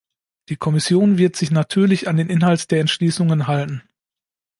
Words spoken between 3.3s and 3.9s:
halten.